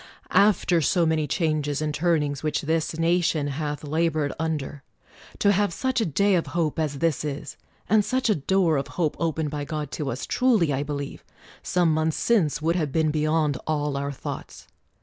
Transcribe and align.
After 0.31 0.81
so 0.81 1.05
many 1.05 1.27
changes 1.27 1.79
and 1.79 1.93
turnings 1.93 2.41
which 2.41 2.61
this 2.63 2.97
nation 2.97 3.49
hath 3.49 3.83
labored 3.83 4.33
under, 4.39 4.81
to 5.37 5.51
have 5.51 5.71
such 5.71 6.01
a 6.01 6.07
day 6.07 6.33
of 6.33 6.47
hope 6.57 6.79
as 6.79 6.97
this 6.97 7.23
is, 7.23 7.55
and 7.87 8.03
such 8.03 8.27
a 8.27 8.33
door 8.33 8.77
of 8.77 8.87
hope 8.97 9.15
opened 9.19 9.51
by 9.51 9.63
God 9.63 9.91
to 9.91 10.09
us, 10.09 10.25
truly 10.25 10.73
I 10.73 10.81
believe, 10.81 11.23
some 11.61 11.93
months 11.93 12.17
since, 12.17 12.63
would 12.63 12.75
have 12.77 12.91
been 12.91 13.11
beyond 13.11 13.59
all 13.67 13.95
our 13.95 14.11
thoughts 14.11 14.67